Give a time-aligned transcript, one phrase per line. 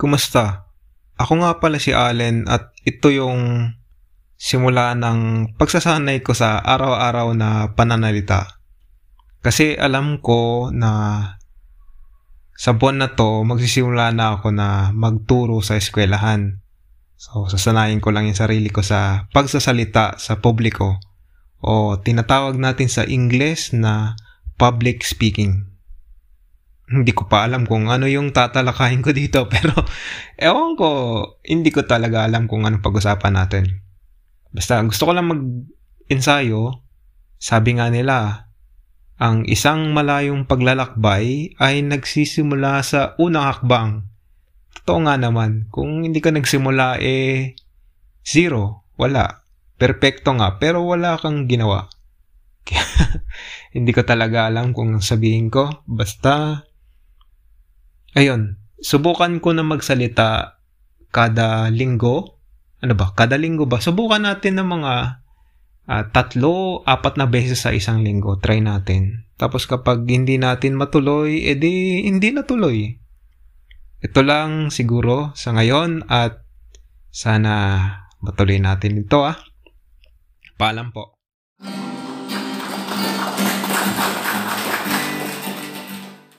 [0.00, 0.72] kumusta?
[1.20, 3.68] Ako nga pala si Allen at ito yung
[4.40, 8.56] simula ng pagsasanay ko sa araw-araw na pananalita.
[9.44, 11.20] Kasi alam ko na
[12.56, 16.60] sa buwan na to, magsisimula na ako na magturo sa eskwelahan.
[17.20, 20.96] So, sasanayin ko lang yung sarili ko sa pagsasalita sa publiko
[21.60, 24.16] o tinatawag natin sa English na
[24.56, 25.69] public speaking.
[26.90, 29.72] Hindi ko pa alam kung ano yung tatalakayin ko dito pero
[30.34, 30.90] ewan ko,
[31.46, 33.64] hindi ko talaga alam kung ano pag-usapan natin.
[34.50, 36.82] Basta gusto ko lang mag-ensayo.
[37.40, 38.50] Sabi nga nila,
[39.20, 43.90] ang isang malayong paglalakbay ay nagsisimula sa unang hakbang.
[44.80, 47.54] Totoo nga naman, kung hindi ka nagsimula eh
[48.24, 49.44] zero, wala.
[49.80, 51.88] Perfecto nga, pero wala kang ginawa.
[53.76, 55.84] hindi ko talaga alam kung sabihin ko.
[55.84, 56.64] Basta,
[58.16, 60.60] ayun, subukan ko na magsalita
[61.10, 62.40] kada linggo.
[62.80, 63.12] Ano ba?
[63.12, 63.82] Kada linggo ba?
[63.82, 64.94] Subukan natin ng mga
[65.90, 68.40] uh, tatlo, apat na beses sa isang linggo.
[68.40, 69.28] Try natin.
[69.36, 72.96] Tapos kapag hindi natin matuloy, edi hindi natuloy.
[74.00, 76.40] Ito lang siguro sa ngayon at
[77.12, 77.52] sana
[78.24, 79.36] matuloy natin ito ah.
[80.56, 81.19] Paalam po.